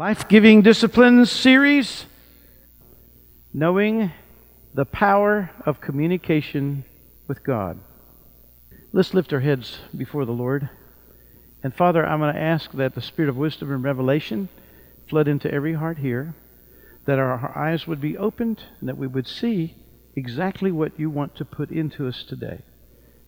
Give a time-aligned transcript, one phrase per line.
[0.00, 2.06] Life Giving Disciplines series
[3.52, 4.10] Knowing
[4.72, 6.86] the Power of Communication
[7.28, 7.78] with God.
[8.94, 10.70] Let's lift our heads before the Lord.
[11.62, 14.48] And Father, I'm going to ask that the spirit of wisdom and revelation
[15.10, 16.34] flood into every heart here,
[17.04, 19.76] that our eyes would be opened, and that we would see
[20.16, 22.62] exactly what you want to put into us today.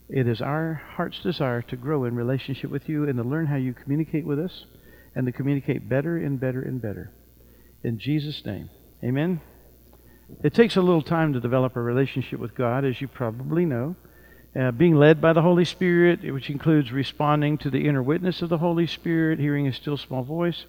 [0.08, 3.56] It is our heart's desire to grow in relationship with you and to learn how
[3.56, 4.64] you communicate with us
[5.14, 7.12] and to communicate better and better and better.
[7.82, 8.70] In Jesus' name,
[9.02, 9.40] amen.
[10.42, 13.96] It takes a little time to develop a relationship with God, as you probably know.
[14.58, 18.48] Uh, being led by the Holy Spirit, which includes responding to the inner witness of
[18.48, 20.66] the Holy Spirit, hearing a still small voice.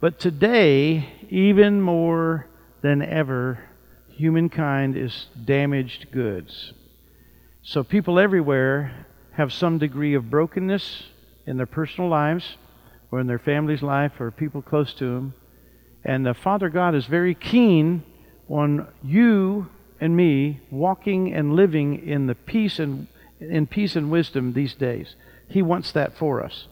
[0.00, 2.48] But today, even more
[2.82, 3.64] than ever,
[4.08, 6.72] humankind is damaged goods.
[7.62, 11.04] So people everywhere have some degree of brokenness
[11.46, 12.56] in their personal lives
[13.14, 15.34] or in their family's life or people close to them.
[16.04, 18.02] And the Father God is very keen
[18.48, 19.68] on you
[20.00, 23.06] and me walking and living in the peace and
[23.38, 25.14] in peace and wisdom these days.
[25.48, 26.66] He wants that for us.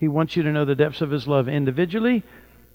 [0.00, 2.24] He wants you to know the depths of his love individually,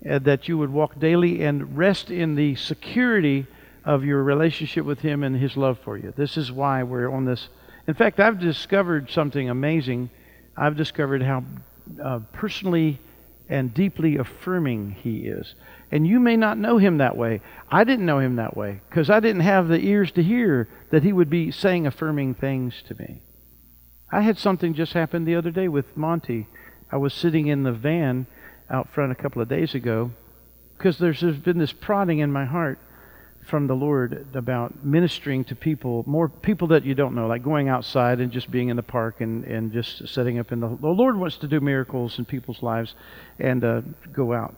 [0.09, 3.45] uh, that you would walk daily and rest in the security
[3.83, 6.13] of your relationship with him and his love for you.
[6.15, 7.49] This is why we're on this.
[7.85, 10.09] In fact, I've discovered something amazing.
[10.55, 11.43] I've discovered how
[12.01, 12.99] uh, personally
[13.49, 15.55] and deeply affirming he is.
[15.91, 17.41] And you may not know him that way.
[17.71, 21.03] I didn't know him that way because I didn't have the ears to hear that
[21.03, 23.23] he would be saying affirming things to me.
[24.11, 26.47] I had something just happen the other day with Monty.
[26.91, 28.27] I was sitting in the van
[28.69, 30.11] out front a couple of days ago
[30.77, 32.79] because there's, been this prodding in my heart
[33.49, 37.67] from the Lord about ministering to people, more people that you don't know, like going
[37.67, 40.67] outside and just being in the park and, and just setting up in the.
[40.67, 42.95] The Lord wants to do miracles in people's lives
[43.39, 43.81] and uh,
[44.13, 44.55] go out.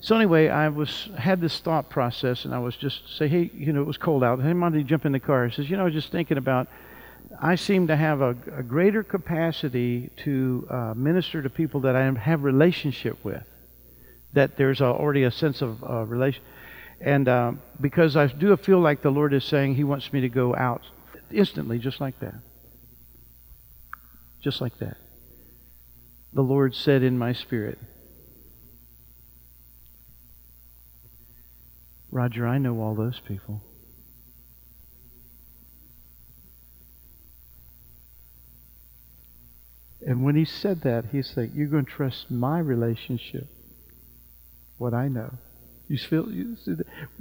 [0.00, 3.72] So anyway, I was had this thought process, and I was just say, hey, you
[3.72, 4.40] know, it was cold out.
[4.40, 5.48] Hey, Monty, jump in the car.
[5.48, 6.68] He says, you know, I was just thinking about.
[7.42, 12.10] I seem to have a, a greater capacity to uh, minister to people that I
[12.10, 13.42] have relationship with.
[14.32, 16.42] That there's a, already a sense of uh, relation
[17.00, 20.28] and uh, because I do feel like the Lord is saying He wants me to
[20.28, 20.82] go out
[21.30, 22.34] instantly, just like that.
[24.42, 24.96] Just like that.
[26.32, 27.78] The Lord said in my spirit,
[32.10, 33.62] Roger, I know all those people.
[40.06, 43.46] And when he said that, he said, You're going to trust my relationship,
[44.78, 45.34] what I know.
[45.88, 46.56] You feel you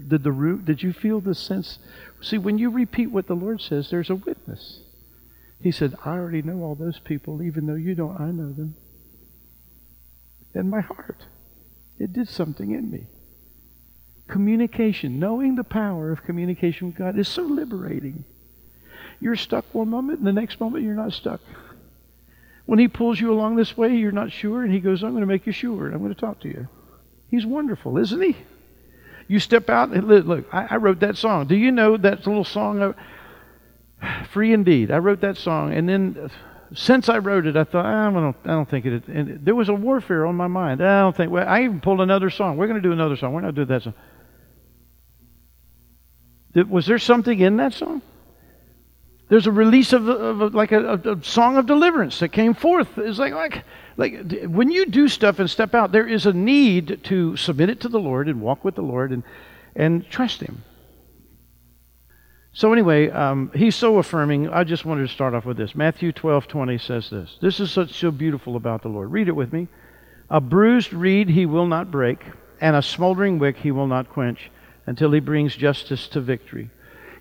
[0.08, 0.66] did the root?
[0.66, 1.80] Did you feel the sense?
[2.22, 4.82] See, when you repeat what the Lord says, there's a witness.
[5.62, 8.20] He said, "I already know all those people, even though you don't.
[8.20, 8.76] I know them."
[10.54, 11.28] And my heart,
[11.98, 13.08] it did something in me.
[14.28, 18.26] Communication, knowing the power of communication with God, is so liberating.
[19.22, 21.40] You're stuck one moment, and the next moment you're not stuck.
[22.66, 25.22] When He pulls you along this way, you're not sure, and He goes, "I'm going
[25.22, 26.68] to make you sure, and I'm going to talk to you."
[27.30, 28.36] He's wonderful, isn't He?
[29.28, 31.48] You step out and look, I, I wrote that song.
[31.48, 32.96] Do you know that little song, of,
[34.32, 34.92] Free Indeed?
[34.92, 36.28] I wrote that song, and then uh,
[36.74, 39.08] since I wrote it, I thought, ah, I don't, I don't think it.
[39.08, 40.82] And there was a warfare on my mind.
[40.82, 41.32] I don't think.
[41.32, 42.58] Well, I even pulled another song.
[42.58, 43.34] We're going to do another song.
[43.34, 43.94] We're not doing that song.
[46.70, 48.02] Was there something in that song?
[49.30, 52.98] There's a release of, of like a, a, song of deliverance that came forth.
[52.98, 53.64] It's like like
[53.98, 57.82] like when you do stuff and step out, there is a need to submit it
[57.82, 59.24] to the Lord and walk with the Lord and
[59.76, 60.64] and trust Him.
[62.54, 64.50] So anyway, um, he's so affirming.
[64.50, 65.76] I just wanted to start off with this.
[65.76, 67.38] Matthew 12, 20 says this.
[67.40, 69.12] This is such so beautiful about the Lord.
[69.12, 69.68] Read it with me.
[70.32, 72.20] A bruised reed he will not break,
[72.60, 74.50] and a smoldering wick he will not quench,
[74.88, 76.72] until he brings justice to victory.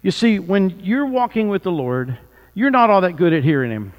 [0.07, 2.17] You see, when you're walking with the Lord,
[2.55, 3.93] you're not all that good at hearing him.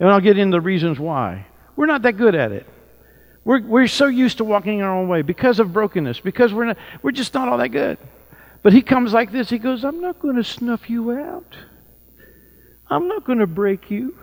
[0.00, 1.46] And I'll get into the reasons why.
[1.76, 2.66] We're not that good at it.
[3.44, 6.78] We're, we're so used to walking our own way because of brokenness, because we're, not,
[7.00, 7.98] we're just not all that good.
[8.64, 9.48] But he comes like this.
[9.48, 11.54] He goes, I'm not going to snuff you out.
[12.88, 14.18] I'm not going to break you.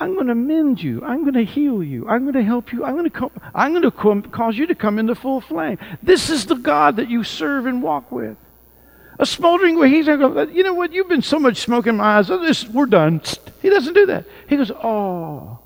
[0.00, 1.04] I'm going to mend you.
[1.04, 2.08] I'm going to heal you.
[2.08, 2.86] I'm going to help you.
[2.86, 5.76] I'm going to, co- I'm going to co- cause you to come into full flame.
[6.02, 8.38] This is the God that you serve and walk with.
[9.18, 9.88] A smoldering way.
[9.88, 10.92] He's going, you know what?
[10.92, 12.30] You've been so much smoke in my eyes.
[12.30, 13.20] Oh, this, we're done.
[13.62, 14.24] He doesn't do that.
[14.48, 15.60] He goes, oh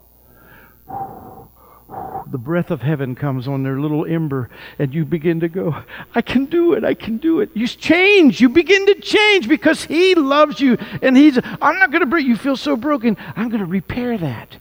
[2.30, 4.48] the breath of heaven comes on their little ember,
[4.78, 5.82] and you begin to go,
[6.14, 7.50] I can do it, I can do it.
[7.54, 12.00] You change, you begin to change because He loves you, and He's, I'm not going
[12.00, 14.56] to break, you feel so broken, I'm going to repair that.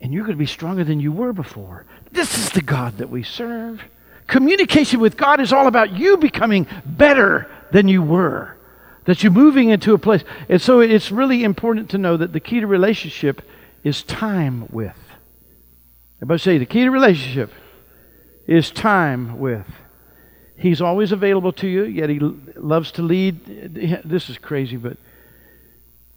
[0.00, 1.86] And you're going to be stronger than you were before.
[2.12, 3.82] This is the God that we serve.
[4.26, 8.56] Communication with God is all about you becoming better than you were,
[9.04, 10.24] that you're moving into a place.
[10.48, 13.42] And so it's really important to know that the key to relationship
[13.82, 14.96] is time with.
[16.18, 17.52] Everybody say the key to relationship
[18.46, 19.66] is time with.
[20.56, 24.04] He's always available to you, yet he loves to lead.
[24.04, 24.96] This is crazy, but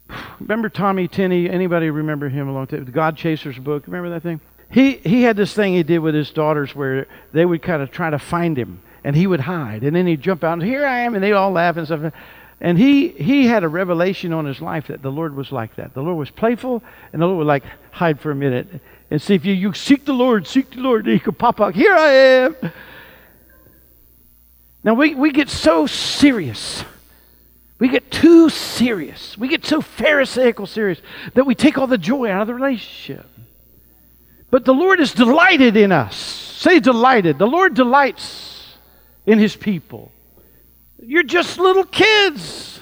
[0.40, 1.50] remember Tommy Tenney?
[1.50, 2.84] Anybody remember him a long time?
[2.84, 3.86] The God Chasers book.
[3.86, 4.40] Remember that thing?
[4.70, 7.90] He he had this thing he did with his daughters where they would kind of
[7.90, 10.86] try to find him, and he would hide, and then he'd jump out and here
[10.86, 12.12] I am, and they'd all laugh and stuff.
[12.60, 15.94] And he he had a revelation on his life that the Lord was like that.
[15.94, 16.82] The Lord was playful,
[17.12, 18.66] and the Lord would like hide for a minute
[19.10, 21.60] and see if you you seek the Lord, seek the Lord, and he could pop
[21.60, 21.74] out.
[21.74, 22.56] Here I am.
[24.84, 26.84] Now we, we get so serious.
[27.78, 29.36] We get too serious.
[29.38, 31.00] We get so Pharisaical serious
[31.34, 33.26] that we take all the joy out of the relationship.
[34.50, 36.16] But the Lord is delighted in us.
[36.16, 37.38] Say delighted.
[37.38, 38.76] The Lord delights
[39.26, 40.12] in his people.
[41.00, 42.80] You're just little kids.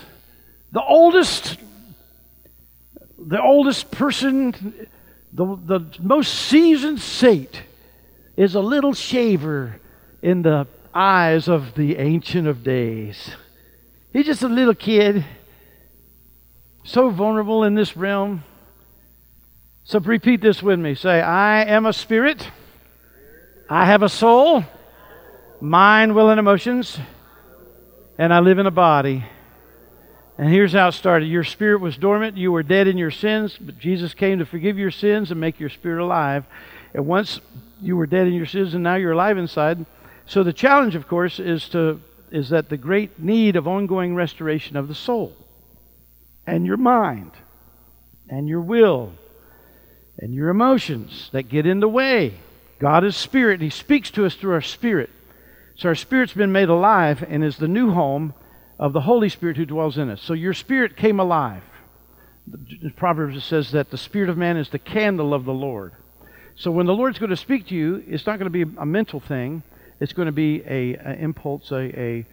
[0.72, 1.58] The oldest
[3.26, 4.88] the oldest person,
[5.32, 7.62] the, the most seasoned saint
[8.36, 9.80] is a little shaver
[10.22, 13.30] in the eyes of the Ancient of Days.
[14.12, 15.24] He's just a little kid,
[16.84, 18.44] so vulnerable in this realm.
[19.88, 20.96] So repeat this with me.
[20.96, 22.50] Say, I am a spirit.
[23.70, 24.64] I have a soul,
[25.60, 26.98] mind, will, and emotions,
[28.18, 29.24] and I live in a body.
[30.38, 31.26] And here's how it started.
[31.26, 32.36] Your spirit was dormant.
[32.36, 35.60] You were dead in your sins, but Jesus came to forgive your sins and make
[35.60, 36.46] your spirit alive.
[36.92, 37.40] And once
[37.80, 39.86] you were dead in your sins and now you're alive inside,
[40.26, 42.00] so the challenge, of course, is to
[42.32, 45.32] is that the great need of ongoing restoration of the soul
[46.44, 47.30] and your mind
[48.28, 49.12] and your will
[50.18, 52.34] and your emotions that get in the way.
[52.78, 55.10] God is spirit, and He speaks to us through our spirit.
[55.76, 58.34] So our spirit's been made alive and is the new home
[58.78, 60.22] of the Holy Spirit who dwells in us.
[60.22, 61.62] So your spirit came alive.
[62.96, 65.92] Proverbs says that the spirit of man is the candle of the Lord.
[66.54, 68.86] So when the Lord's going to speak to you, it's not going to be a
[68.86, 69.62] mental thing.
[70.00, 72.26] It's going to be a, a impulse, a, a,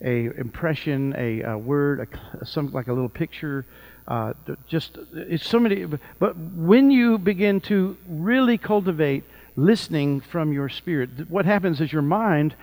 [0.00, 2.08] a impression, a, a word,
[2.40, 3.66] a, some like a little picture.
[4.08, 4.32] Uh,
[4.66, 5.84] just it's so many.
[6.18, 9.24] But when you begin to really cultivate
[9.54, 12.56] listening from your spirit, what happens is your mind.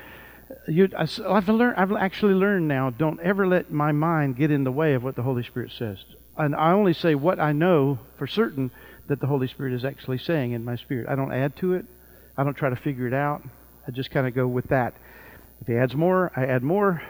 [0.67, 1.77] You, I've learned.
[1.77, 2.89] I've actually learned now.
[2.89, 5.99] Don't ever let my mind get in the way of what the Holy Spirit says.
[6.35, 8.71] And I only say what I know for certain
[9.07, 11.07] that the Holy Spirit is actually saying in my spirit.
[11.07, 11.85] I don't add to it.
[12.37, 13.43] I don't try to figure it out.
[13.87, 14.95] I just kind of go with that.
[15.61, 17.03] If he adds more, I add more.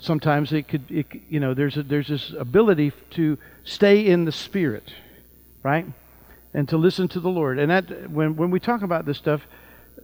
[0.00, 4.32] Sometimes it could, it, you know, there's a, there's this ability to stay in the
[4.32, 4.92] Spirit,
[5.62, 5.86] right,
[6.54, 7.58] and to listen to the Lord.
[7.58, 9.42] And that when when we talk about this stuff,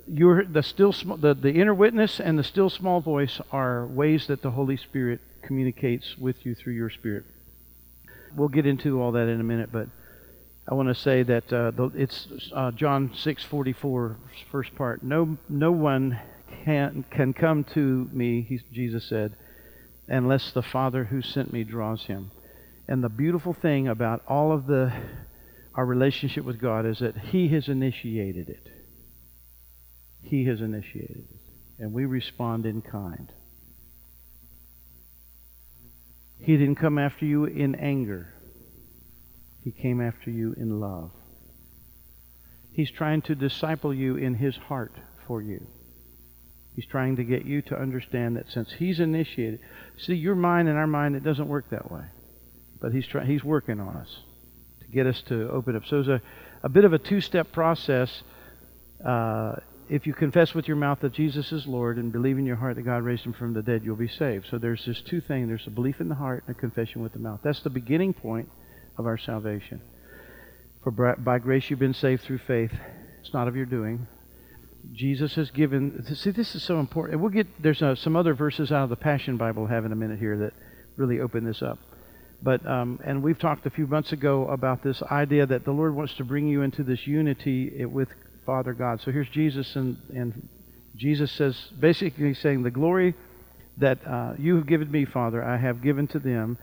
[0.09, 4.43] you're the still the the inner witness and the still small voice are ways that
[4.43, 7.25] the Holy Spirit communicates with you through your spirit.
[8.35, 9.89] We'll get into all that in a minute, but.
[10.67, 14.17] I want to say that uh, it's uh, John 6:44,
[14.51, 15.03] first part.
[15.03, 16.19] No, no one
[16.65, 19.37] can can come to me, he, Jesus said,
[20.09, 22.31] unless the Father who sent me draws him.
[22.89, 24.93] And the beautiful thing about all of the
[25.75, 28.69] our relationship with God is that He has initiated it.
[30.23, 33.33] He has initiated it, and we respond in kind.
[36.39, 38.33] He didn't come after you in anger.
[39.63, 41.11] He came after you in love.
[42.71, 44.95] He's trying to disciple you in His heart
[45.27, 45.67] for you.
[46.75, 49.61] He's trying to get you to understand that since He's initiated,
[49.97, 52.05] see, your mind and our mind, it doesn't work that way.
[52.81, 54.19] But He's, try, he's working on us
[54.81, 55.87] to get us to open up.
[55.87, 56.21] So it's a,
[56.63, 58.23] a bit of a two step process.
[59.05, 59.57] Uh,
[59.89, 62.77] if you confess with your mouth that Jesus is Lord and believe in your heart
[62.77, 64.47] that God raised him from the dead, you'll be saved.
[64.51, 67.13] So there's this two things there's a belief in the heart and a confession with
[67.13, 67.41] the mouth.
[67.43, 68.49] That's the beginning point
[68.97, 69.83] of our salvation.
[70.83, 72.73] For by grace you've been saved through faith.
[73.21, 74.07] It's not of your doing.
[74.93, 76.05] Jesus has given.
[76.15, 77.21] See, this is so important.
[77.21, 79.93] We'll get there's uh, some other verses out of the Passion Bible we'll have in
[79.93, 80.53] a minute here that
[80.97, 81.79] really open this up.
[82.43, 85.95] But um, and we've talked a few months ago about this idea that the Lord
[85.95, 88.09] wants to bring you into this unity with
[88.45, 89.01] Father God.
[89.01, 90.49] So here's Jesus, and and
[90.97, 93.15] Jesus says basically saying the glory
[93.79, 96.59] that uh, you have given me, Father, I have given to them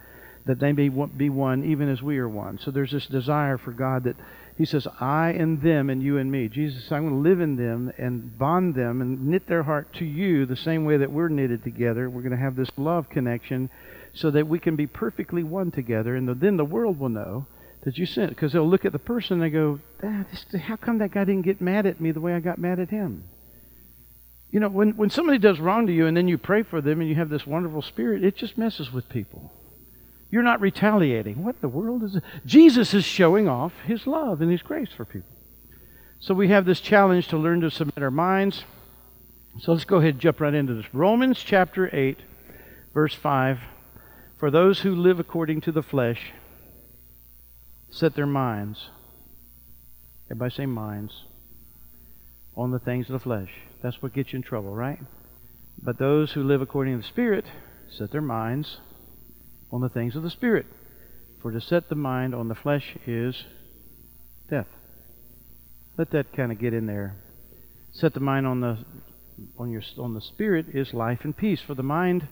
[0.45, 2.59] that they may be one even as we are one.
[2.59, 4.15] So there's this desire for God that
[4.57, 6.47] He says, I and them and you and me.
[6.47, 10.05] Jesus I'm going to live in them and bond them and knit their heart to
[10.05, 12.09] you the same way that we're knitted together.
[12.09, 13.69] We're going to have this love connection
[14.13, 16.15] so that we can be perfectly one together.
[16.15, 17.47] And then the world will know
[17.83, 18.29] that you sent.
[18.29, 21.23] Because they'll look at the person and they go, ah, this, how come that guy
[21.23, 23.23] didn't get mad at me the way I got mad at him?
[24.51, 26.99] You know, when, when somebody does wrong to you and then you pray for them
[26.99, 29.51] and you have this wonderful spirit, it just messes with people.
[30.31, 31.43] You're not retaliating.
[31.43, 32.23] What the world is it?
[32.45, 35.35] Jesus is showing off his love and his grace for people.
[36.19, 38.63] So we have this challenge to learn to submit our minds.
[39.59, 40.85] So let's go ahead and jump right into this.
[40.93, 42.17] Romans chapter 8,
[42.93, 43.59] verse 5.
[44.37, 46.31] For those who live according to the flesh
[47.89, 48.89] set their minds,
[50.27, 51.25] everybody say minds,
[52.55, 53.49] on the things of the flesh.
[53.83, 54.99] That's what gets you in trouble, right?
[55.81, 57.45] But those who live according to the Spirit
[57.89, 58.79] set their minds
[59.71, 60.65] on the things of the Spirit.
[61.41, 63.45] For to set the mind on the flesh is
[64.49, 64.67] death.
[65.97, 67.15] Let that kind of get in there.
[67.91, 68.77] Set the mind on the
[69.57, 71.61] on your on the spirit is life and peace.
[71.61, 72.27] For the mind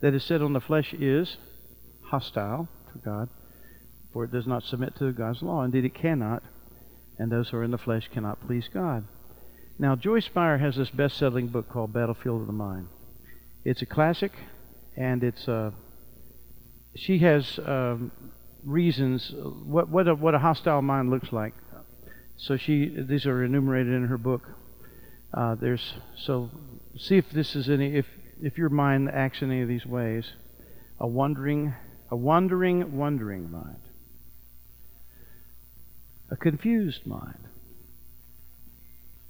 [0.00, 1.36] that is set on the flesh is
[2.04, 3.28] hostile to God,
[4.12, 5.62] for it does not submit to God's law.
[5.62, 6.42] Indeed, it cannot.
[7.18, 9.04] And those who are in the flesh cannot please God.
[9.78, 12.88] Now, Joyce Meyer has this best-selling book called Battlefield of the Mind.
[13.64, 14.32] It's a classic,
[14.96, 15.72] and it's uh,
[16.98, 18.10] she has um,
[18.64, 19.32] reasons
[19.64, 21.54] what what a, what a hostile mind looks like.
[22.36, 24.42] So she these are enumerated in her book.
[25.32, 26.50] Uh, there's so
[26.96, 28.06] see if this is any if
[28.42, 30.32] if your mind acts in any of these ways.
[31.00, 31.74] A wandering,
[32.10, 33.80] a wandering, wondering mind.
[36.30, 37.46] A confused mind.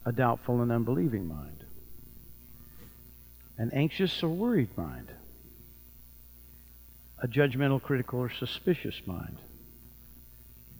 [0.06, 1.64] A doubtful and unbelieving mind.
[3.58, 5.12] An anxious or worried mind.
[7.22, 9.38] A judgmental, critical, or suspicious mind.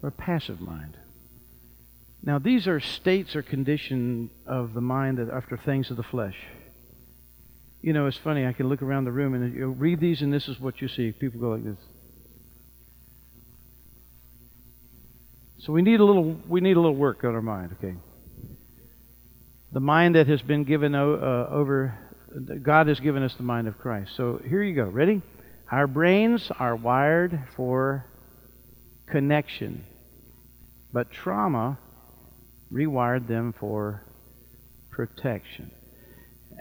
[0.01, 0.97] Or a passive mind
[2.21, 6.35] now, these are states or condition of the mind that after things of the flesh.
[7.81, 8.45] You know, it's funny.
[8.45, 10.89] I can look around the room and you read these, and this is what you
[10.89, 11.13] see.
[11.13, 11.77] People go like this.
[15.59, 16.37] So we need a little.
[16.47, 17.75] We need a little work on our mind.
[17.77, 17.95] Okay.
[19.71, 21.97] The mind that has been given uh, over.
[22.61, 24.11] God has given us the mind of Christ.
[24.15, 24.85] So here you go.
[24.85, 25.21] Ready?
[25.71, 28.05] Our brains are wired for
[29.07, 29.85] connection,
[30.91, 31.77] but trauma
[32.71, 34.03] rewired them for
[34.89, 35.71] protection.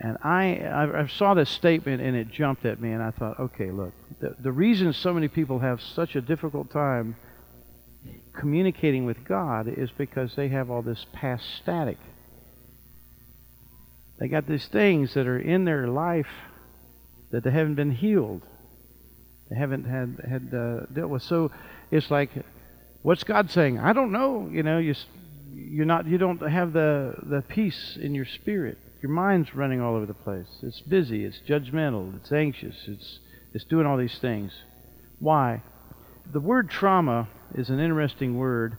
[0.00, 0.60] And I,
[0.94, 4.36] I, saw this statement and it jumped at me, and I thought, okay, look, the,
[4.38, 7.16] the reason so many people have such a difficult time
[8.32, 11.98] communicating with God is because they have all this past static.
[14.20, 16.28] They got these things that are in their life
[17.30, 18.42] that they haven't been healed.
[19.50, 21.22] They haven't had had uh, dealt with.
[21.22, 21.50] So
[21.90, 22.30] it's like,
[23.02, 23.78] what's God saying?
[23.78, 24.48] I don't know.
[24.52, 24.94] You know, you
[25.54, 28.78] you're not you don't have the the peace in your spirit.
[29.00, 30.48] Your mind's running all over the place.
[30.62, 33.20] It's busy, it's judgmental, it's anxious, it's
[33.54, 34.52] it's doing all these things.
[35.20, 35.62] Why?
[36.32, 38.76] The word trauma is an interesting word,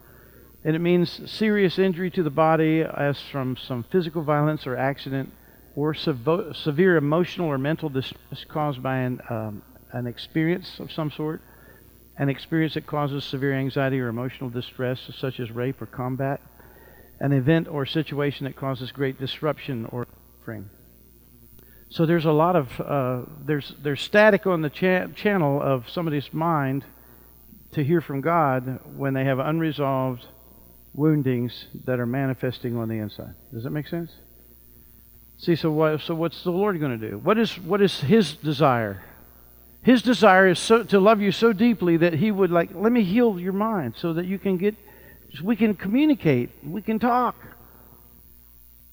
[0.63, 5.31] and it means serious injury to the body as from some physical violence or accident
[5.75, 9.61] or severe emotional or mental distress caused by an, um,
[9.91, 11.41] an experience of some sort,
[12.17, 16.41] an experience that causes severe anxiety or emotional distress, such as rape or combat
[17.19, 20.07] an event or situation that causes great disruption or
[20.39, 20.69] suffering.
[21.89, 26.31] So there's a lot of uh, there's there's static on the cha- channel of somebody's
[26.31, 26.85] mind
[27.71, 30.25] to hear from God when they have unresolved
[30.93, 33.33] woundings that are manifesting on the inside.
[33.53, 34.11] Does that make sense?
[35.37, 37.17] See, so what, so what's the Lord going to do?
[37.17, 39.03] What is what is His desire?
[39.81, 43.03] His desire is so, to love you so deeply that He would like let me
[43.03, 44.75] heal your mind so that you can get
[45.43, 47.35] we can communicate, we can talk.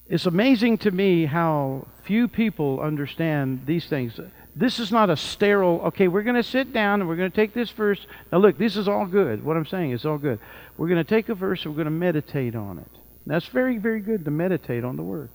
[0.09, 4.17] It's amazing to me how few people understand these things.
[4.55, 7.35] This is not a sterile, okay, we're going to sit down and we're going to
[7.35, 7.99] take this verse.
[8.31, 9.43] Now, look, this is all good.
[9.43, 10.39] What I'm saying is all good.
[10.77, 12.89] We're going to take a verse and we're going to meditate on it.
[13.25, 15.29] That's very, very good to meditate on the Word.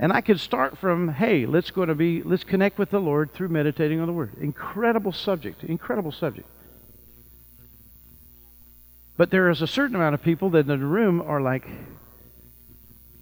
[0.00, 3.32] And I could start from, hey, let's go to be, let's connect with the Lord
[3.32, 4.36] through meditating on the Word.
[4.40, 6.48] Incredible subject, incredible subject.
[9.16, 11.66] But there is a certain amount of people that in the room are like,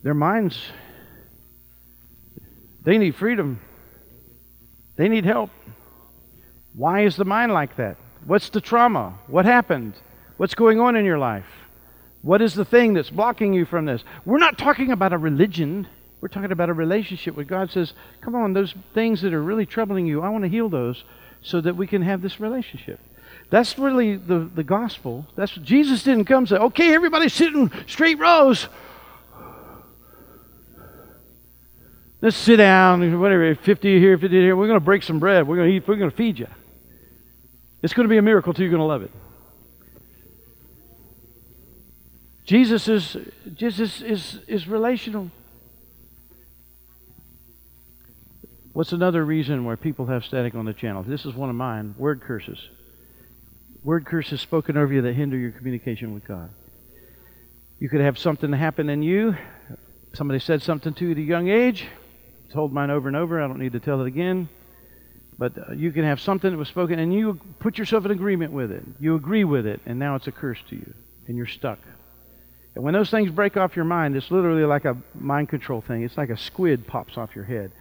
[0.02, 0.58] their minds,
[2.84, 3.60] they need freedom.
[4.96, 5.50] They need help.
[6.74, 7.96] Why is the mind like that?
[8.26, 9.18] What's the trauma?
[9.26, 9.94] What happened?
[10.36, 11.46] What's going on in your life?
[12.22, 14.04] What is the thing that's blocking you from this?
[14.24, 15.88] We're not talking about a religion.
[16.20, 19.66] We're talking about a relationship where God says, Come on, those things that are really
[19.66, 21.04] troubling you, I want to heal those
[21.42, 22.98] so that we can have this relationship.
[23.50, 25.26] That's really the, the gospel.
[25.36, 28.68] That's Jesus didn't come say, okay, everybody sit in straight rows.
[32.20, 34.56] Let's sit down, whatever, 50 here, 50 here.
[34.56, 35.46] We're going to break some bread.
[35.46, 36.48] We're going to eat, we're going to feed you.
[37.82, 38.62] It's going to be a miracle too.
[38.62, 39.12] You're going to love it.
[42.44, 43.16] Jesus is
[43.54, 45.30] Jesus is, is relational.
[48.76, 51.02] What's another reason why people have static on the channel?
[51.02, 52.58] This is one of mine word curses.
[53.82, 56.50] Word curses spoken over you that hinder your communication with God.
[57.78, 59.34] You could have something happen in you.
[60.12, 61.86] Somebody said something to you at a young age.
[62.52, 63.42] Told mine over and over.
[63.42, 64.46] I don't need to tell it again.
[65.38, 68.52] But uh, you can have something that was spoken and you put yourself in agreement
[68.52, 68.82] with it.
[69.00, 70.92] You agree with it, and now it's a curse to you,
[71.28, 71.78] and you're stuck.
[72.74, 76.02] And when those things break off your mind, it's literally like a mind control thing.
[76.02, 77.72] It's like a squid pops off your head.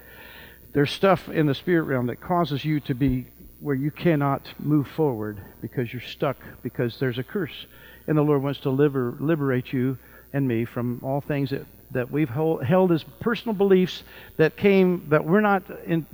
[0.75, 3.27] There's stuff in the spirit realm that causes you to be
[3.62, 7.65] where you cannot move forward because you're stuck because there's a curse.
[8.08, 9.98] And the Lord wants to liber- liberate you
[10.34, 14.03] and me from all things that, that we've hold, held as personal beliefs
[14.36, 16.05] that came, that we're not in,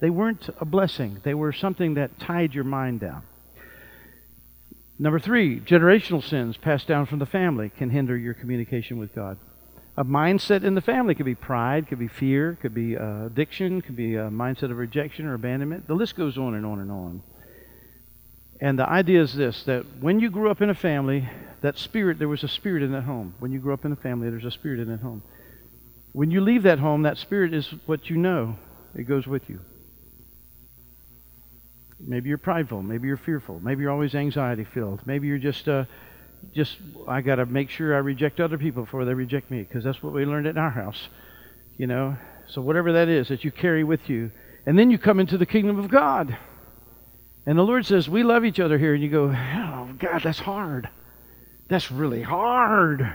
[0.00, 1.22] they weren't a blessing.
[1.24, 3.22] They were something that tied your mind down.
[4.98, 9.38] Number three, generational sins passed down from the family can hinder your communication with God.
[9.96, 13.80] A mindset in the family could be pride, could be fear, could be uh, addiction,
[13.80, 15.86] could be a mindset of rejection or abandonment.
[15.86, 17.22] The list goes on and on and on.
[18.60, 21.28] And the idea is this that when you grew up in a family,
[21.60, 23.34] that spirit, there was a spirit in that home.
[23.38, 25.22] When you grew up in a family, there's a spirit in that home.
[26.12, 28.56] When you leave that home, that spirit is what you know,
[28.94, 29.60] it goes with you.
[32.00, 32.82] Maybe you're prideful.
[32.82, 33.60] Maybe you're fearful.
[33.60, 35.06] Maybe you're always anxiety filled.
[35.06, 35.84] Maybe you're just, uh,
[36.52, 36.76] just
[37.08, 40.02] I got to make sure I reject other people before they reject me because that's
[40.02, 41.08] what we learned in our house,
[41.76, 42.16] you know.
[42.46, 44.30] So whatever that is that you carry with you,
[44.66, 46.36] and then you come into the kingdom of God,
[47.46, 50.38] and the Lord says we love each other here, and you go, oh God, that's
[50.38, 50.88] hard.
[51.68, 53.10] That's really hard.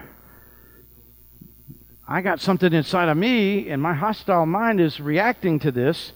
[2.08, 6.12] I got something inside of me, and my hostile mind is reacting to this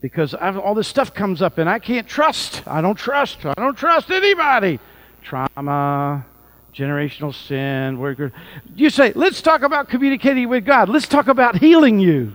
[0.00, 2.66] because I've, all this stuff comes up and I can't trust.
[2.66, 3.44] I don't trust.
[3.44, 4.80] I don't trust anybody.
[5.22, 6.24] Trauma,
[6.78, 7.98] generational sin.
[8.76, 10.88] You say, let's talk about communicating with God.
[10.88, 12.34] Let's talk about healing you.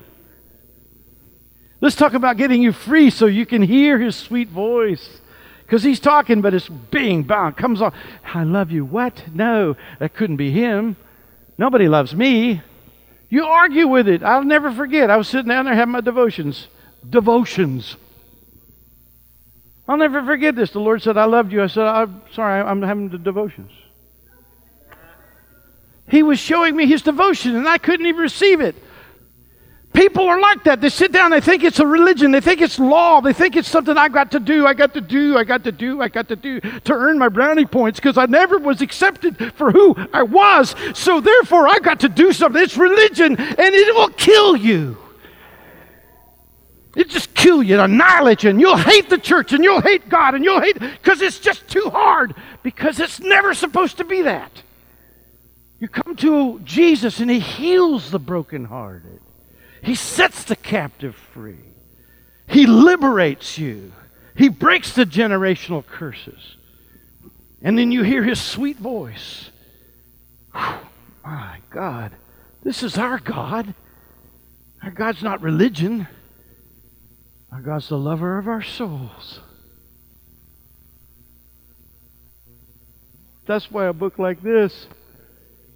[1.82, 5.22] Let's talk about getting you free so you can hear His sweet voice.
[5.64, 7.58] Because He's talking, but it's being bound.
[7.58, 7.94] Comes on.
[8.24, 8.86] I love you.
[8.86, 9.24] What?
[9.34, 10.96] No, that couldn't be Him.
[11.58, 12.62] Nobody loves me.
[13.30, 14.24] You argue with it.
[14.24, 15.10] I'll never forget.
[15.10, 16.68] I was sitting down there having my devotions
[17.10, 17.98] devotions.
[19.88, 20.72] I'll never forget this.
[20.72, 21.62] The Lord said, I loved you.
[21.62, 23.72] I said, I'm sorry, I'm having the devotions.
[26.08, 28.76] He was showing me his devotion, and I couldn't even receive it.
[29.94, 30.82] People are like that.
[30.82, 33.68] They sit down, they think it's a religion, they think it's law, they think it's
[33.68, 36.28] something I got to do, I got to do, I got to do, I got
[36.30, 40.24] to do to earn my brownie points because I never was accepted for who I
[40.24, 40.76] was.
[40.96, 42.62] So therefore, I got to do something.
[42.62, 44.98] It's religion, and it will kill you.
[46.96, 50.34] It just kill you, annihilate you, and you'll hate the church, and you'll hate God,
[50.34, 52.34] and you'll hate because it's just too hard.
[52.64, 54.52] Because it's never supposed to be that.
[55.84, 59.20] You come to Jesus, and He heals the brokenhearted.
[59.82, 61.60] He sets the captive free.
[62.48, 63.92] He liberates you.
[64.34, 66.56] He breaks the generational curses.
[67.62, 69.50] And then you hear His sweet voice.
[70.56, 70.78] Whew,
[71.26, 72.14] my God,
[72.64, 73.76] this is our God.
[74.82, 76.08] Our God's not religion.
[77.52, 79.42] Our God's the lover of our souls.
[83.46, 84.88] That's why a book like this,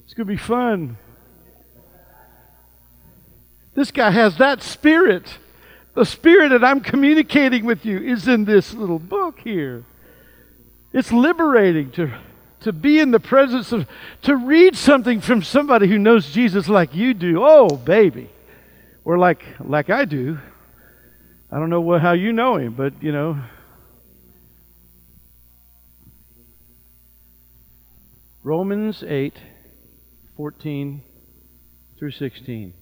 [0.08, 0.98] it's going to be fun.
[3.76, 5.38] This guy has that spirit.
[5.96, 9.84] The spirit that I'm communicating with you is in this little book here.
[10.94, 12.18] It's liberating to,
[12.62, 13.86] to be in the presence of,
[14.22, 17.44] to read something from somebody who knows Jesus like you do.
[17.44, 18.30] Oh, baby.
[19.04, 20.40] Or like, like I do.
[21.52, 23.42] I don't know what, how you know him, but you know.
[28.42, 29.36] Romans 8,
[30.38, 31.04] 14
[31.98, 32.74] through 16.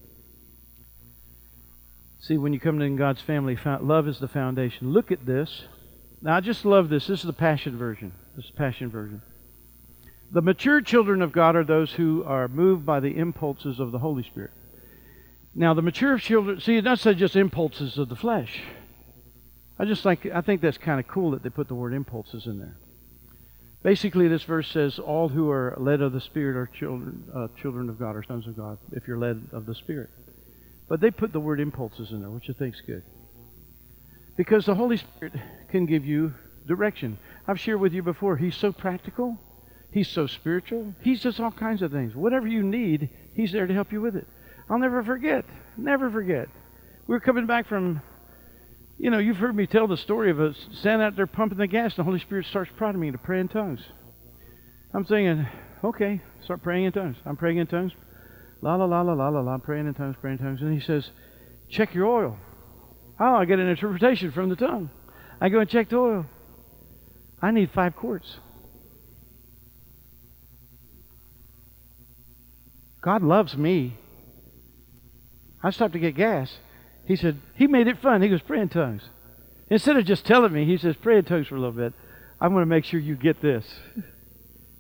[2.20, 4.92] See, when you come in God's family, love is the foundation.
[4.92, 5.64] Look at this.
[6.22, 7.08] Now, I just love this.
[7.08, 8.12] This is the Passion Version.
[8.36, 9.22] This is Passion Version.
[10.32, 14.00] The mature children of God are those who are moved by the impulses of the
[14.00, 14.52] Holy Spirit.
[15.54, 18.64] Now, the mature children, see, that's not say just impulses of the flesh.
[19.80, 22.48] I just like, I think that's kind of cool that they put the word impulses
[22.48, 22.76] in there.
[23.86, 27.88] Basically, this verse says, All who are led of the Spirit are children, uh, children
[27.88, 30.10] of God or sons of God, if you're led of the Spirit.
[30.90, 33.04] But they put the word impulses in there, which I think is good.
[34.38, 35.34] Because the Holy Spirit
[35.70, 36.34] can give you
[36.68, 37.20] direction.
[37.48, 39.38] I've shared with you before, He's so practical,
[39.92, 42.16] He's so spiritual, He's just all kinds of things.
[42.16, 44.26] Whatever you need, He's there to help you with it.
[44.68, 45.46] I'll never forget.
[45.78, 46.50] Never forget.
[47.06, 48.02] We were coming back from,
[48.98, 51.68] you know, you've heard me tell the story of us standing out there pumping the
[51.68, 53.82] gas, and the Holy Spirit starts prodding me to pray in tongues.
[54.94, 55.46] I'm thinking,
[55.84, 57.18] okay, start praying in tongues.
[57.26, 57.92] I'm praying in tongues.
[58.62, 59.54] La la la la la la la.
[59.54, 60.62] I'm praying in tongues, praying in tongues.
[60.62, 61.10] And he says,
[61.70, 62.38] check your oil.
[63.20, 64.90] Oh, I get an interpretation from the tongue.
[65.42, 66.26] I go and check the oil.
[67.42, 68.40] I need five quarts.
[73.02, 73.98] God loves me.
[75.62, 76.52] I stopped to get gas.
[77.06, 78.22] He said, He made it fun.
[78.22, 79.04] He goes, Pray in tongues.
[79.70, 81.94] Instead of just telling me, He says, Pray in tongues for a little bit.
[82.40, 83.66] I'm going to make sure you get this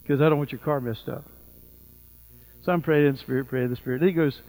[0.01, 1.23] because I don't want your car messed up.
[2.63, 4.01] So I'm praying in the Spirit, praying in the Spirit.
[4.01, 4.41] And he goes,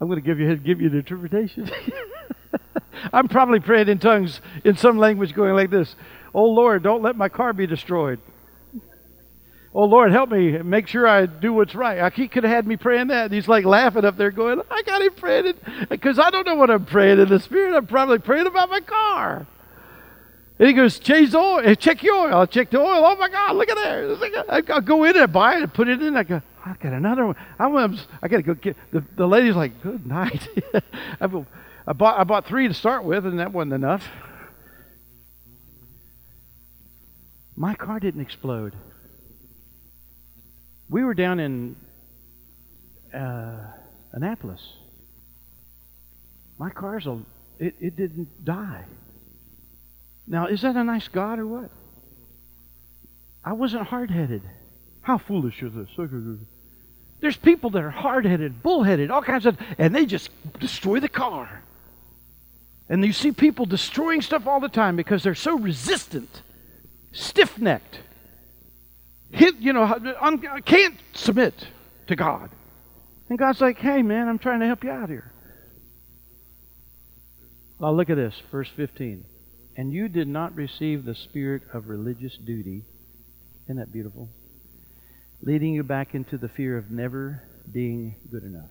[0.00, 1.70] I'm going to give you, give you an interpretation.
[3.12, 5.94] I'm probably praying in tongues in some language going like this
[6.34, 8.20] Oh Lord, don't let my car be destroyed.
[9.74, 12.12] Oh Lord, help me make sure I do what's right.
[12.12, 13.26] He could have had me praying that.
[13.26, 15.54] And he's like laughing up there, going, I got him praying
[15.88, 17.74] because I don't know what I'm praying in the spirit.
[17.74, 19.46] I'm probably praying about my car.
[20.58, 22.34] And he goes, change the oil, eh, check your oil.
[22.34, 23.02] I'll check the oil.
[23.04, 24.74] Oh my God, look at there.
[24.74, 26.16] I'll go in and buy it and put it in.
[26.16, 27.36] I go, I got another one.
[27.58, 27.64] I,
[28.22, 30.46] I got to go get, the, the lady's like, good night.
[31.20, 31.44] I,
[31.86, 34.06] I, bought, I bought three to start with, and that wasn't enough.
[37.56, 38.74] My car didn't explode.
[40.92, 41.74] We were down in
[43.14, 43.60] uh,
[44.12, 44.60] Annapolis.
[46.58, 47.18] My car's a,
[47.58, 48.84] it, it didn't die.
[50.26, 51.70] Now, is that a nice God or what?
[53.42, 54.42] I wasn't hard headed.
[55.00, 55.88] How foolish is this?
[57.20, 60.28] There's people that are hard headed, bull headed, all kinds of, and they just
[60.60, 61.62] destroy the car.
[62.90, 66.42] And you see people destroying stuff all the time because they're so resistant,
[67.12, 68.00] stiff necked
[69.32, 71.54] hit, you know, I can't submit
[72.06, 72.50] to God.
[73.28, 75.32] And God's like, hey, man, I'm trying to help you out here.
[77.78, 79.24] Well, look at this, verse 15.
[79.76, 82.84] And you did not receive the spirit of religious duty.
[83.64, 84.28] Isn't that beautiful?
[85.40, 87.42] Leading you back into the fear of never
[87.72, 88.70] being good enough.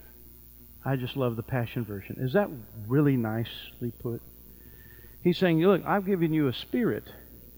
[0.86, 2.18] I just love the Passion Version.
[2.20, 2.50] Is that
[2.88, 4.22] really nicely put?
[5.24, 7.04] He's saying, Look, I've given you a spirit,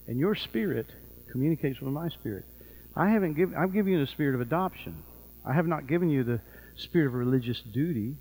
[0.08, 0.88] and your spirit
[1.32, 2.46] communicates with my spirit.
[2.96, 5.04] I haven't given, I've given you the spirit of adoption.
[5.46, 6.42] I have not given you the
[6.76, 8.16] spirit of religious duty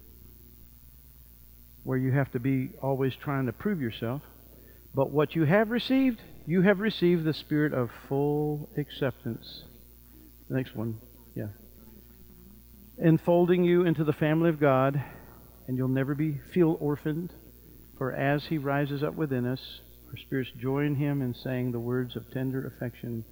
[1.84, 4.22] where you have to be always trying to prove yourself.
[4.94, 9.64] But what you have received, you have received the spirit of full acceptance.
[10.48, 11.00] The next one,
[11.34, 11.48] yeah.
[13.02, 15.02] Enfolding you into the family of God,
[15.66, 17.32] and you'll never be feel orphaned.
[17.98, 19.60] For as he rises up within us,
[20.08, 23.24] our spirits join him in saying the words of tender affection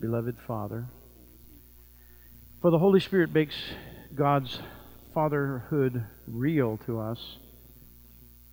[0.00, 0.86] beloved Father.
[2.60, 3.54] For the Holy Spirit makes
[4.14, 4.58] God's
[5.14, 7.18] fatherhood real to us,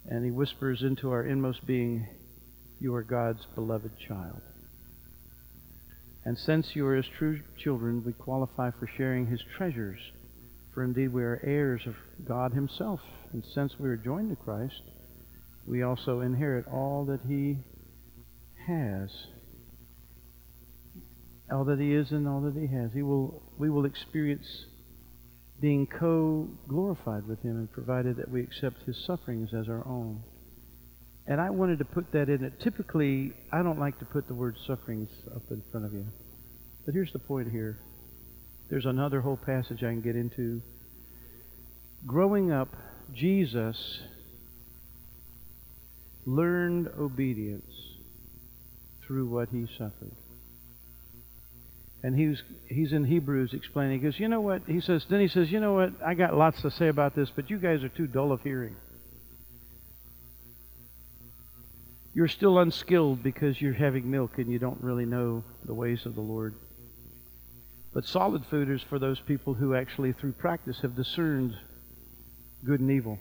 [0.05, 2.07] and He whispers into our inmost being,
[2.79, 4.41] You are God's beloved child.
[6.25, 9.99] And since you are His true children, we qualify for sharing His treasures.
[10.73, 13.01] For indeed we are heirs of God Himself.
[13.33, 14.81] And since we are joined to Christ,
[15.67, 17.57] we also inherit all that He
[18.67, 19.09] has
[21.51, 22.91] all that he is and all that he has.
[22.93, 24.45] He will, we will experience
[25.61, 30.23] being co glorified with him and provided that we accept his sufferings as our own.
[31.25, 32.59] And I wanted to put that in it.
[32.59, 36.05] Typically, I don't like to put the word sufferings up in front of you.
[36.85, 37.79] But here's the point here.
[38.69, 40.61] There's another whole passage I can get into.
[42.05, 42.75] Growing up,
[43.13, 43.77] Jesus
[46.25, 47.71] learned obedience
[49.05, 50.15] through what he suffered.
[52.03, 53.99] And he's he's in Hebrews explaining.
[53.99, 54.63] He goes, you know what?
[54.67, 55.05] He says.
[55.09, 55.93] Then he says, you know what?
[56.05, 58.75] I got lots to say about this, but you guys are too dull of hearing.
[62.13, 66.13] You're still unskilled because you're having milk and you don't really know the ways of
[66.13, 66.53] the Lord.
[67.93, 71.55] But solid food is for those people who actually, through practice, have discerned
[72.65, 73.17] good and evil.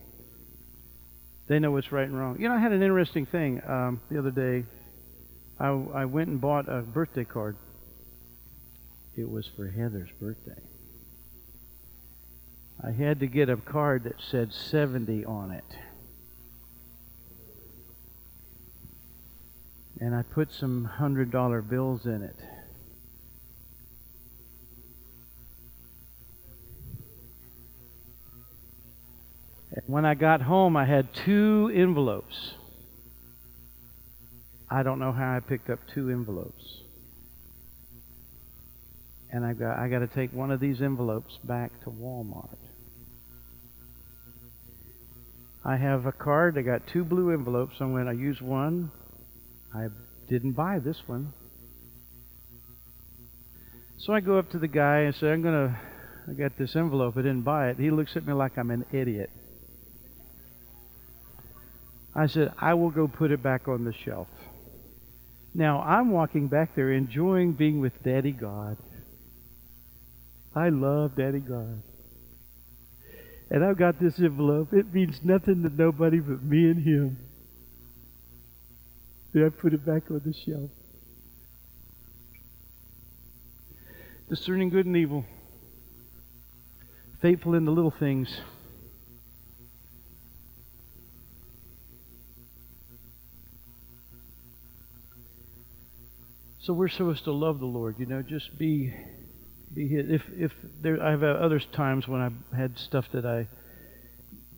[1.46, 2.38] They know what's right and wrong.
[2.38, 4.64] You know, I had an interesting thing um, the other day.
[5.58, 7.56] I, I went and bought a birthday card
[9.16, 10.60] it was for Heather's birthday.
[12.84, 15.64] I had to get a card that said 70 on it.
[20.00, 22.36] And I put some $100 bills in it.
[29.86, 32.54] When I got home, I had two envelopes.
[34.68, 36.81] I don't know how I picked up two envelopes
[39.32, 42.58] and I got I got to take one of these envelopes back to Walmart.
[45.64, 46.58] I have a card.
[46.58, 47.76] I got two blue envelopes.
[47.80, 48.90] I'm going to use one.
[49.74, 49.86] I
[50.28, 51.32] didn't buy this one.
[53.98, 55.80] So I go up to the guy and say, I'm going to,
[56.28, 57.16] I got this envelope.
[57.16, 57.76] I didn't buy it.
[57.78, 59.30] He looks at me like I'm an idiot.
[62.12, 64.26] I said, I will go put it back on the shelf.
[65.54, 68.76] Now, I'm walking back there enjoying being with Daddy God.
[70.54, 71.82] I love Daddy God.
[73.50, 74.72] And I've got this envelope.
[74.72, 77.18] It means nothing to nobody but me and him.
[79.34, 80.70] And I put it back on the shelf.
[84.28, 85.24] Discerning good and evil.
[87.20, 88.40] Faithful in the little things.
[96.60, 98.94] So we're supposed to love the Lord, you know, just be
[99.76, 103.46] if if there I've had other times when I had stuff that I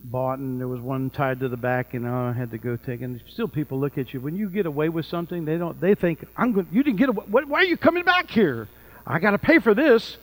[0.05, 3.00] bought and there was one tied to the back and I had to go take
[3.00, 3.05] it.
[3.05, 4.20] and still people look at you.
[4.20, 7.09] When you get away with something they don't they think I'm going you didn't get
[7.09, 8.68] away why are you coming back here?
[9.07, 10.16] I got to pay for this.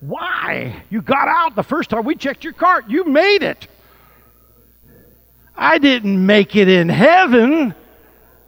[0.00, 0.84] Why?
[0.90, 2.88] You got out the first time we checked your cart.
[2.88, 3.66] You made it.
[5.56, 7.74] I didn't make it in heaven.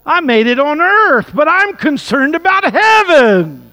[0.06, 3.69] I made it on earth, but I'm concerned about heaven.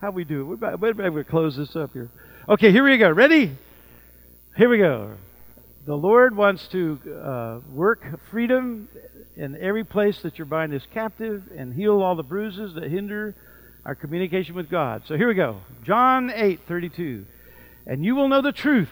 [0.00, 0.52] How we do?
[0.52, 0.80] It?
[0.80, 2.10] We better close this up here.
[2.48, 3.10] Okay, here we go.
[3.10, 3.54] Ready?
[4.56, 5.12] Here we go.
[5.84, 8.88] The Lord wants to uh, work freedom
[9.36, 13.34] in every place that your mind is captive and heal all the bruises that hinder
[13.84, 15.02] our communication with God.
[15.06, 15.60] So here we go.
[15.84, 17.26] John 8 32.
[17.86, 18.90] And you will know the truth,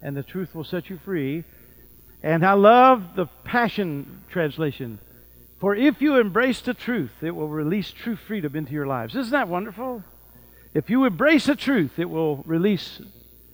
[0.00, 1.44] and the truth will set you free.
[2.20, 4.98] And I love the Passion Translation.
[5.60, 9.14] For if you embrace the truth, it will release true freedom into your lives.
[9.14, 10.02] Isn't that wonderful?
[10.74, 13.00] If you embrace the truth, it will release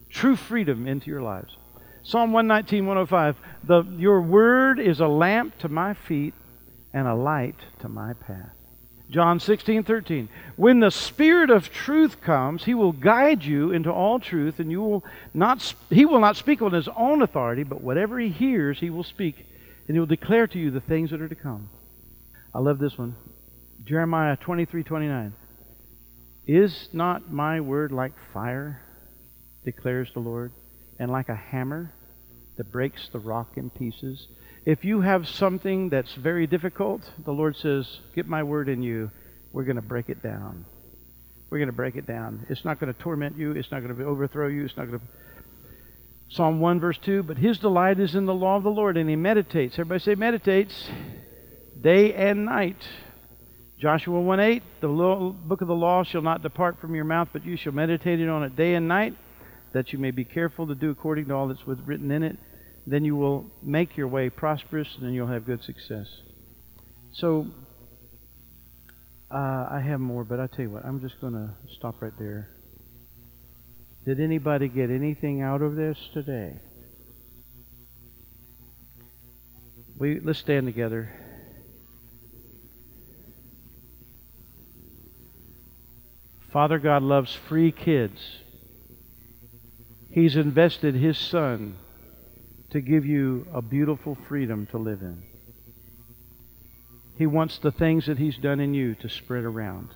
[0.09, 1.57] true freedom into your lives.
[2.03, 3.37] Psalm 119, 105.
[3.65, 6.35] The, your word is a lamp to my feet
[6.93, 8.51] and a light to my path.
[9.11, 10.29] John 16, 13.
[10.57, 14.83] When the Spirit of truth comes, he will guide you into all truth, and you
[14.83, 18.91] will not, he will not speak on his own authority, but whatever he hears, he
[18.91, 19.47] will speak,
[19.87, 21.71] and he will declare to you the things that are to come.
[22.55, 23.17] I love this one.
[23.85, 25.33] Jeremiah 23, 29.
[26.49, 28.81] Is not my word like fire,
[29.67, 30.51] declares the Lord,
[30.99, 31.93] and like a hammer
[32.57, 34.27] that breaks the rock in pieces?
[34.65, 39.11] If you have something that's very difficult, the Lord says, Get my word in you.
[39.53, 40.65] We're going to break it down.
[41.51, 42.47] We're going to break it down.
[42.49, 43.53] It's not going to torment you.
[43.53, 44.65] It's not going to overthrow you.
[44.65, 45.07] It's not going to.
[46.31, 49.09] Psalm 1, verse 2 But his delight is in the law of the Lord, and
[49.11, 49.75] he meditates.
[49.75, 50.91] Everybody say, meditates
[51.79, 52.83] day and night.
[53.81, 57.45] Joshua 1 8 The book of the law shall not depart from your mouth, but
[57.45, 59.15] you shall meditate on it day and night,
[59.73, 62.39] that you may be careful to do according to all that's written in it
[62.89, 66.07] then you will make your way prosperous and then you'll have good success.
[67.13, 67.47] So,
[69.31, 72.13] uh, I have more, but I tell you what, I'm just going to stop right
[72.19, 72.49] there.
[74.07, 76.55] Did anybody get anything out of this today?
[79.99, 81.13] We let's stand together.
[86.53, 88.21] Father God loves free kids.
[90.11, 91.77] He's invested his son
[92.71, 95.23] to give you a beautiful freedom to live in.
[97.19, 99.89] He wants the things that He's done in you to spread around.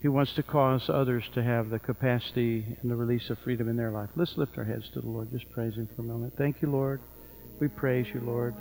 [0.00, 3.76] He wants to cause others to have the capacity and the release of freedom in
[3.76, 4.10] their life.
[4.14, 5.32] Let's lift our heads to the Lord.
[5.32, 6.34] Just praise Him for a moment.
[6.38, 7.00] Thank you, Lord.
[7.60, 8.54] We praise you, Lord.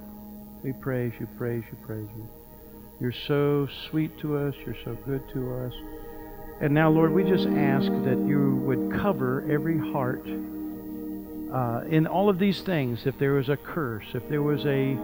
[0.64, 2.28] We praise you, praise you, praise you.
[3.00, 4.56] You're so sweet to us.
[4.66, 5.74] You're so good to us.
[6.62, 10.26] And now, Lord, we just ask that you would cover every heart
[11.56, 14.98] uh, in all of these things, if there was a curse, if there was a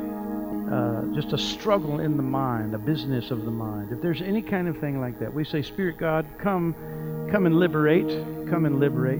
[0.71, 4.41] uh, just a struggle in the mind, a business of the mind, if there's any
[4.41, 6.75] kind of thing like that, we say, Spirit God, come,
[7.31, 8.07] come and liberate,
[8.49, 9.19] come and liberate,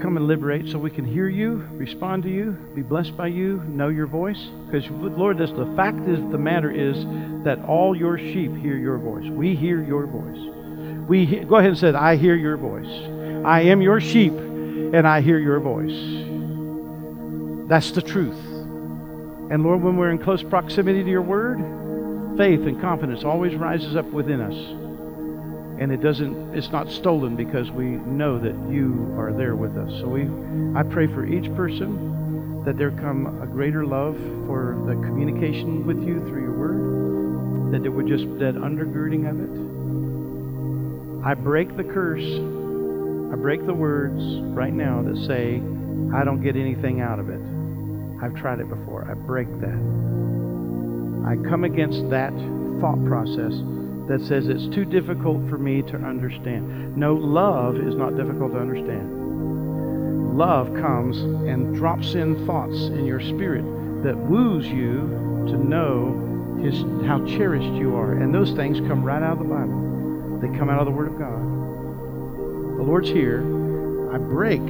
[0.00, 3.60] come and liberate, so we can hear you, respond to you, be blessed by you,
[3.66, 4.48] know your voice.
[4.66, 7.04] Because Lord, this the fact is the matter is
[7.44, 9.28] that all your sheep hear your voice.
[9.28, 10.63] We hear your voice.
[11.06, 12.88] We go ahead and say, I hear your voice.
[13.44, 16.24] I am your sheep, and I hear your voice.
[17.68, 18.38] That's the truth.
[19.50, 21.58] And Lord, when we're in close proximity to your word,
[22.38, 24.54] faith and confidence always rises up within us.
[25.80, 29.90] And it doesn't it's not stolen because we know that you are there with us.
[30.00, 30.22] So we
[30.78, 36.02] I pray for each person that there come a greater love for the communication with
[36.02, 37.72] you through your word.
[37.72, 39.73] That there would just that undergirding of it.
[41.24, 42.22] I break the curse.
[42.22, 44.22] I break the words
[44.54, 45.56] right now that say
[46.14, 47.40] I don't get anything out of it.
[48.22, 49.08] I've tried it before.
[49.10, 49.80] I break that.
[51.26, 52.32] I come against that
[52.80, 53.52] thought process
[54.08, 56.94] that says it's too difficult for me to understand.
[56.96, 59.08] No, love is not difficult to understand.
[60.36, 63.64] love comes and drops in thoughts in your spirit
[64.02, 65.08] that woos you
[65.48, 68.12] to know his, how cherished you are.
[68.12, 69.93] And those things come right out of the Bible,
[70.44, 71.40] they come out of the Word of God.
[72.76, 73.40] The Lord's here.
[74.12, 74.64] I break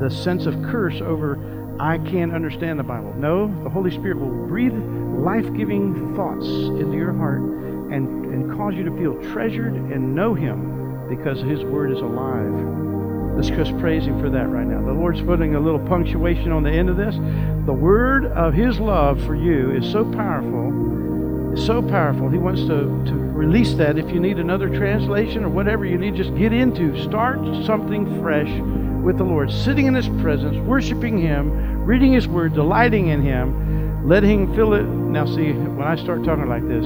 [0.00, 1.38] the sense of curse over
[1.80, 3.14] I can't understand the Bible.
[3.14, 8.74] No, the Holy Spirit will breathe life giving thoughts into your heart and, and cause
[8.74, 12.52] you to feel treasured and know Him because His Word is alive.
[13.34, 14.84] Let's just praise Him for that right now.
[14.84, 17.14] The Lord's putting a little punctuation on the end of this.
[17.66, 21.07] The Word of His love for you is so powerful.
[21.66, 22.30] So powerful.
[22.30, 23.98] He wants to, to release that.
[23.98, 27.00] If you need another translation or whatever you need, just get into.
[27.02, 28.48] Start something fresh
[29.04, 34.06] with the Lord, sitting in His presence, worshiping Him, reading His Word, delighting in Him,
[34.08, 34.82] letting Him fill it.
[34.84, 36.84] Now, see, when I start talking like this,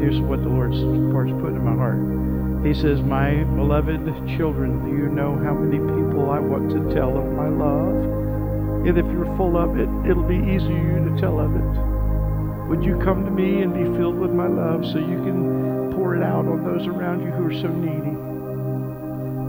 [0.00, 2.66] here's what the Lord's starts putting in my heart.
[2.66, 4.04] He says, My beloved
[4.36, 8.04] children, do you know how many people I want to tell of my love?
[8.86, 11.99] And if you're full of it, it'll be you to tell of it.
[12.70, 16.14] Would you come to me and be filled with my love so you can pour
[16.14, 18.14] it out on those around you who are so needy?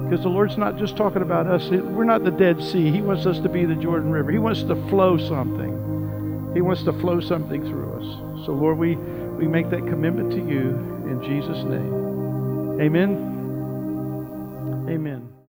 [0.10, 1.70] Because the Lord's not just talking about us.
[1.70, 2.90] We're not the Dead Sea.
[2.90, 4.32] He wants us to be the Jordan River.
[4.32, 6.52] He wants to flow something.
[6.56, 8.46] He wants to flow something through us.
[8.48, 10.72] So, Lord, we, we make that commitment to you
[11.06, 12.82] in Jesus' name.
[12.82, 13.41] Amen.